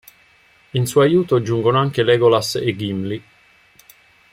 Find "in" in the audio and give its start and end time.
0.71-0.87